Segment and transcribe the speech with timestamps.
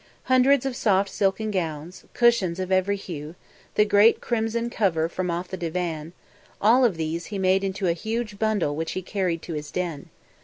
[0.23, 3.35] Hundreds of soft silken gowns; cushions of every hue;
[3.75, 6.11] the great crimson cover from off the divan
[6.59, 10.09] all of these he made into a huge bundle which he carried to his den.